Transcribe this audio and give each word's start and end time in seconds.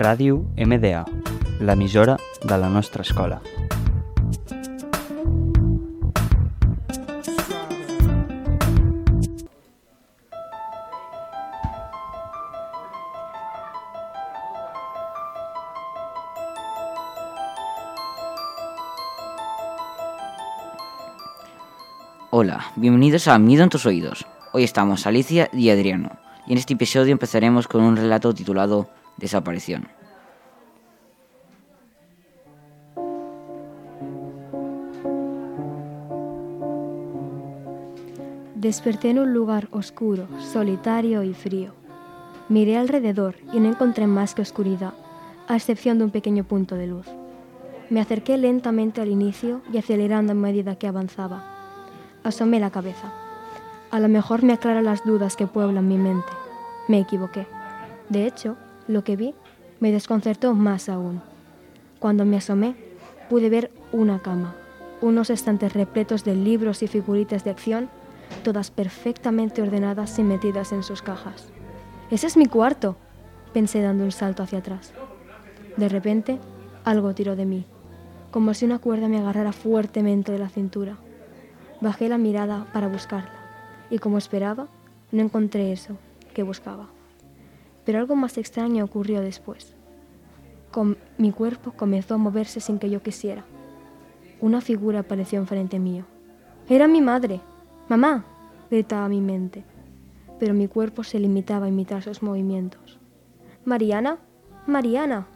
Ràdio 0.00 0.46
MDA, 0.56 1.02
l'emissora 1.60 2.14
de 2.40 2.56
la 2.56 2.70
nostra 2.72 3.02
escola. 3.02 3.42
Hola, 22.30 22.72
bienvenidos 22.76 23.28
a 23.28 23.38
Miedo 23.38 23.64
en 23.64 23.68
tus 23.68 23.84
oídos. 23.84 24.24
Hoy 24.54 24.64
estamos 24.64 25.06
Alicia 25.06 25.50
y 25.52 25.68
Adriano, 25.68 26.12
y 26.46 26.52
en 26.52 26.58
este 26.58 26.72
episodio 26.72 27.12
empezaremos 27.12 27.68
con 27.68 27.82
un 27.82 27.96
relato 27.96 28.32
titulado 28.32 28.88
Desaparición. 29.20 29.86
Desperté 38.54 39.10
en 39.10 39.18
un 39.18 39.34
lugar 39.34 39.68
oscuro, 39.72 40.26
solitario 40.38 41.22
y 41.22 41.34
frío. 41.34 41.74
Miré 42.48 42.78
alrededor 42.78 43.36
y 43.52 43.60
no 43.60 43.68
encontré 43.68 44.06
más 44.06 44.34
que 44.34 44.40
oscuridad, 44.40 44.94
a 45.48 45.56
excepción 45.56 45.98
de 45.98 46.04
un 46.04 46.10
pequeño 46.10 46.44
punto 46.44 46.76
de 46.76 46.86
luz. 46.86 47.06
Me 47.90 48.00
acerqué 48.00 48.38
lentamente 48.38 49.02
al 49.02 49.08
inicio 49.08 49.60
y 49.70 49.76
acelerando 49.76 50.32
a 50.32 50.34
medida 50.34 50.76
que 50.76 50.88
avanzaba. 50.88 51.44
Asomé 52.24 52.58
la 52.58 52.70
cabeza. 52.70 53.12
A 53.90 54.00
lo 54.00 54.08
mejor 54.08 54.42
me 54.42 54.54
aclara 54.54 54.80
las 54.80 55.04
dudas 55.04 55.36
que 55.36 55.46
pueblan 55.46 55.88
mi 55.88 55.98
mente. 55.98 56.32
Me 56.88 57.00
equivoqué. 57.00 57.46
De 58.08 58.26
hecho, 58.26 58.56
lo 58.90 59.04
que 59.04 59.16
vi 59.16 59.34
me 59.78 59.92
desconcertó 59.92 60.54
más 60.54 60.88
aún. 60.88 61.22
Cuando 61.98 62.24
me 62.24 62.36
asomé, 62.36 62.74
pude 63.28 63.48
ver 63.48 63.70
una 63.92 64.20
cama, 64.20 64.54
unos 65.00 65.30
estantes 65.30 65.72
repletos 65.72 66.24
de 66.24 66.34
libros 66.34 66.82
y 66.82 66.88
figuritas 66.88 67.44
de 67.44 67.50
acción, 67.50 67.88
todas 68.42 68.70
perfectamente 68.70 69.62
ordenadas 69.62 70.18
y 70.18 70.22
metidas 70.22 70.72
en 70.72 70.82
sus 70.82 71.02
cajas. 71.02 71.48
Ese 72.10 72.26
es 72.26 72.36
mi 72.36 72.46
cuarto, 72.46 72.96
pensé 73.52 73.80
dando 73.80 74.04
un 74.04 74.12
salto 74.12 74.42
hacia 74.42 74.58
atrás. 74.58 74.92
De 75.76 75.88
repente, 75.88 76.38
algo 76.84 77.14
tiró 77.14 77.36
de 77.36 77.46
mí, 77.46 77.64
como 78.30 78.54
si 78.54 78.64
una 78.64 78.78
cuerda 78.78 79.08
me 79.08 79.18
agarrara 79.18 79.52
fuertemente 79.52 80.32
de 80.32 80.38
la 80.38 80.48
cintura. 80.48 80.96
Bajé 81.80 82.08
la 82.08 82.18
mirada 82.18 82.66
para 82.72 82.88
buscarla 82.88 83.32
y 83.90 83.98
como 83.98 84.18
esperaba, 84.18 84.68
no 85.12 85.22
encontré 85.22 85.72
eso 85.72 85.96
que 86.34 86.42
buscaba. 86.42 86.88
Pero 87.90 87.98
algo 87.98 88.14
más 88.14 88.38
extraño 88.38 88.84
ocurrió 88.84 89.20
después. 89.20 89.74
Mi 91.18 91.32
cuerpo 91.32 91.72
comenzó 91.72 92.14
a 92.14 92.18
moverse 92.18 92.60
sin 92.60 92.78
que 92.78 92.88
yo 92.88 93.02
quisiera. 93.02 93.42
Una 94.40 94.60
figura 94.60 95.00
apareció 95.00 95.40
enfrente 95.40 95.80
mío. 95.80 96.04
Era 96.68 96.86
mi 96.86 97.00
madre. 97.00 97.40
Mamá, 97.88 98.24
gritaba 98.70 99.08
mi 99.08 99.20
mente. 99.20 99.64
Pero 100.38 100.54
mi 100.54 100.68
cuerpo 100.68 101.02
se 101.02 101.18
limitaba 101.18 101.66
a 101.66 101.68
imitar 101.68 102.04
sus 102.04 102.22
movimientos. 102.22 103.00
Mariana, 103.64 104.18
Mariana, 104.68 105.26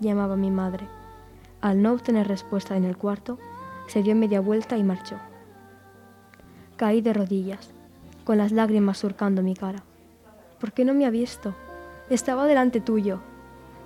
llamaba 0.00 0.34
mi 0.34 0.50
madre. 0.50 0.88
Al 1.60 1.82
no 1.82 1.92
obtener 1.92 2.26
respuesta 2.26 2.74
en 2.78 2.84
el 2.84 2.96
cuarto, 2.96 3.38
se 3.86 4.02
dio 4.02 4.14
media 4.14 4.40
vuelta 4.40 4.78
y 4.78 4.82
marchó. 4.82 5.16
Caí 6.78 7.02
de 7.02 7.12
rodillas, 7.12 7.70
con 8.24 8.38
las 8.38 8.50
lágrimas 8.50 8.96
surcando 8.96 9.42
mi 9.42 9.54
cara. 9.54 9.82
¿Por 10.58 10.72
qué 10.72 10.86
no 10.86 10.94
me 10.94 11.04
ha 11.04 11.10
visto? 11.10 11.54
Estaba 12.10 12.46
delante 12.46 12.80
tuyo. 12.80 13.20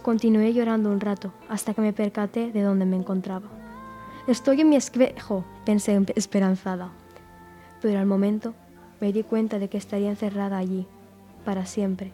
Continué 0.00 0.54
llorando 0.54 0.90
un 0.90 1.00
rato 1.00 1.34
hasta 1.50 1.74
que 1.74 1.82
me 1.82 1.92
percaté 1.92 2.50
de 2.50 2.62
dónde 2.62 2.86
me 2.86 2.96
encontraba. 2.96 3.46
Estoy 4.26 4.62
en 4.62 4.70
mi 4.70 4.76
espejo, 4.76 5.44
pensé 5.66 6.02
esperanzada. 6.14 6.92
Pero 7.82 7.98
al 7.98 8.06
momento 8.06 8.54
me 9.02 9.12
di 9.12 9.22
cuenta 9.22 9.58
de 9.58 9.68
que 9.68 9.76
estaría 9.76 10.08
encerrada 10.08 10.56
allí, 10.56 10.86
para 11.44 11.66
siempre, 11.66 12.12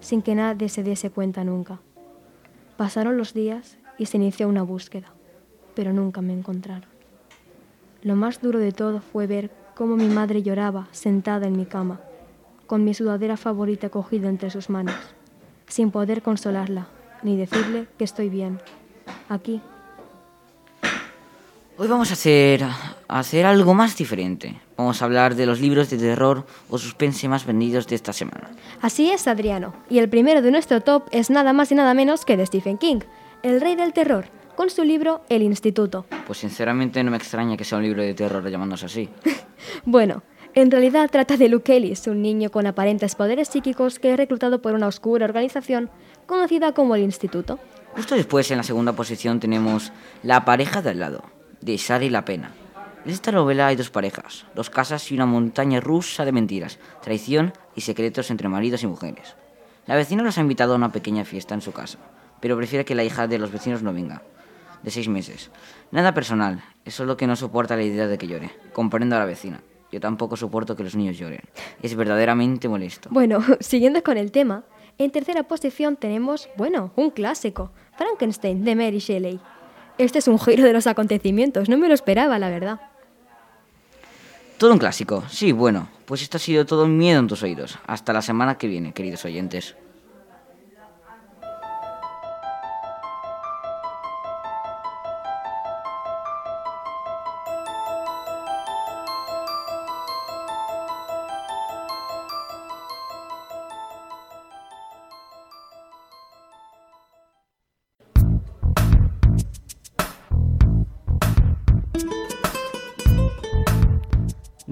sin 0.00 0.20
que 0.20 0.34
nadie 0.34 0.68
se 0.68 0.82
diese 0.82 1.08
cuenta 1.08 1.42
nunca. 1.42 1.80
Pasaron 2.76 3.16
los 3.16 3.32
días 3.32 3.78
y 3.96 4.04
se 4.04 4.18
inició 4.18 4.46
una 4.46 4.62
búsqueda, 4.62 5.08
pero 5.74 5.94
nunca 5.94 6.20
me 6.20 6.34
encontraron. 6.34 6.90
Lo 8.02 8.14
más 8.14 8.42
duro 8.42 8.58
de 8.58 8.72
todo 8.72 9.00
fue 9.00 9.26
ver 9.26 9.50
cómo 9.74 9.96
mi 9.96 10.08
madre 10.08 10.42
lloraba 10.42 10.86
sentada 10.90 11.46
en 11.46 11.56
mi 11.56 11.64
cama, 11.64 12.02
con 12.66 12.84
mi 12.84 12.94
sudadera 12.94 13.36
favorita 13.36 13.88
cogida 13.90 14.28
entre 14.28 14.50
sus 14.50 14.70
manos, 14.70 14.96
sin 15.66 15.90
poder 15.90 16.22
consolarla 16.22 16.88
ni 17.24 17.36
decirle 17.36 17.86
que 17.98 18.04
estoy 18.04 18.28
bien, 18.28 18.60
aquí. 19.28 19.60
Hoy 21.76 21.88
vamos 21.88 22.10
a 22.10 22.12
hacer, 22.12 22.62
a 22.62 23.18
hacer 23.18 23.46
algo 23.46 23.74
más 23.74 23.96
diferente. 23.96 24.60
Vamos 24.76 25.02
a 25.02 25.06
hablar 25.06 25.34
de 25.34 25.46
los 25.46 25.60
libros 25.60 25.90
de 25.90 25.96
terror 25.96 26.46
o 26.68 26.78
suspense 26.78 27.28
más 27.28 27.44
vendidos 27.46 27.88
de 27.88 27.96
esta 27.96 28.12
semana. 28.12 28.50
Así 28.80 29.10
es, 29.10 29.26
Adriano. 29.26 29.74
Y 29.90 29.98
el 29.98 30.08
primero 30.08 30.40
de 30.40 30.52
nuestro 30.52 30.82
top 30.82 31.08
es 31.10 31.30
nada 31.30 31.52
más 31.52 31.72
y 31.72 31.74
nada 31.74 31.94
menos 31.94 32.24
que 32.24 32.36
de 32.36 32.46
Stephen 32.46 32.78
King, 32.78 33.00
el 33.42 33.60
rey 33.60 33.74
del 33.74 33.92
terror, 33.92 34.26
con 34.54 34.70
su 34.70 34.84
libro 34.84 35.22
El 35.28 35.42
Instituto. 35.42 36.06
Pues 36.26 36.38
sinceramente 36.38 37.02
no 37.02 37.10
me 37.10 37.16
extraña 37.16 37.56
que 37.56 37.64
sea 37.64 37.78
un 37.78 37.84
libro 37.84 38.02
de 38.02 38.14
terror 38.14 38.48
llamándose 38.48 38.86
así. 38.86 39.08
Bueno, 39.86 40.22
en 40.54 40.70
realidad 40.70 41.10
trata 41.10 41.36
de 41.36 41.48
Luke 41.48 41.76
Ellis, 41.76 42.06
un 42.06 42.22
niño 42.22 42.50
con 42.50 42.66
aparentes 42.66 43.14
poderes 43.14 43.48
psíquicos 43.48 43.98
que 43.98 44.12
es 44.12 44.16
reclutado 44.16 44.62
por 44.62 44.74
una 44.74 44.86
oscura 44.86 45.24
organización 45.24 45.90
conocida 46.26 46.72
como 46.72 46.94
el 46.94 47.02
Instituto. 47.02 47.58
Justo 47.94 48.14
después, 48.14 48.50
en 48.50 48.58
la 48.58 48.62
segunda 48.62 48.92
posición, 48.92 49.40
tenemos 49.40 49.92
La 50.22 50.44
pareja 50.44 50.82
de 50.82 50.90
al 50.90 51.00
lado, 51.00 51.24
de 51.60 51.76
Sari 51.78 52.08
La 52.08 52.24
Pena. 52.24 52.52
En 53.04 53.10
esta 53.10 53.32
novela 53.32 53.66
hay 53.66 53.76
dos 53.76 53.90
parejas, 53.90 54.46
dos 54.54 54.70
casas 54.70 55.10
y 55.10 55.14
una 55.14 55.26
montaña 55.26 55.80
rusa 55.80 56.24
de 56.24 56.32
mentiras, 56.32 56.78
traición 57.02 57.52
y 57.74 57.82
secretos 57.82 58.30
entre 58.30 58.48
maridos 58.48 58.82
y 58.82 58.86
mujeres. 58.86 59.34
La 59.86 59.96
vecina 59.96 60.22
los 60.22 60.38
ha 60.38 60.40
invitado 60.40 60.72
a 60.72 60.76
una 60.76 60.92
pequeña 60.92 61.24
fiesta 61.24 61.54
en 61.54 61.60
su 61.60 61.72
casa, 61.72 61.98
pero 62.40 62.56
prefiere 62.56 62.84
que 62.84 62.94
la 62.94 63.04
hija 63.04 63.26
de 63.26 63.38
los 63.38 63.52
vecinos 63.52 63.82
no 63.82 63.92
venga, 63.92 64.22
de 64.82 64.90
seis 64.90 65.08
meses. 65.08 65.50
Nada 65.90 66.14
personal, 66.14 66.62
es 66.84 66.94
solo 66.94 67.16
que 67.16 67.26
no 67.26 67.36
soporta 67.36 67.76
la 67.76 67.82
idea 67.82 68.06
de 68.06 68.18
que 68.18 68.26
llore. 68.26 68.50
Comprendo 68.72 69.16
a 69.16 69.18
la 69.18 69.24
vecina. 69.26 69.60
Yo 69.94 70.00
tampoco 70.00 70.36
soporto 70.36 70.74
que 70.74 70.82
los 70.82 70.96
niños 70.96 71.16
lloren. 71.16 71.42
Es 71.80 71.94
verdaderamente 71.94 72.68
molesto. 72.68 73.08
Bueno, 73.12 73.38
siguiendo 73.60 74.02
con 74.02 74.18
el 74.18 74.32
tema, 74.32 74.64
en 74.98 75.12
tercera 75.12 75.44
posición 75.44 75.94
tenemos, 75.94 76.48
bueno, 76.56 76.90
un 76.96 77.10
clásico, 77.10 77.70
Frankenstein 77.96 78.64
de 78.64 78.74
Mary 78.74 78.98
Shelley. 78.98 79.38
Este 79.96 80.18
es 80.18 80.26
un 80.26 80.40
giro 80.40 80.64
de 80.64 80.72
los 80.72 80.88
acontecimientos, 80.88 81.68
no 81.68 81.78
me 81.78 81.86
lo 81.86 81.94
esperaba, 81.94 82.40
la 82.40 82.50
verdad. 82.50 82.80
Todo 84.58 84.72
un 84.72 84.78
clásico, 84.78 85.22
sí, 85.28 85.52
bueno, 85.52 85.88
pues 86.06 86.22
esto 86.22 86.38
ha 86.38 86.40
sido 86.40 86.66
todo 86.66 86.88
miedo 86.88 87.20
en 87.20 87.28
tus 87.28 87.44
oídos. 87.44 87.78
Hasta 87.86 88.12
la 88.12 88.20
semana 88.20 88.58
que 88.58 88.66
viene, 88.66 88.92
queridos 88.92 89.24
oyentes. 89.24 89.76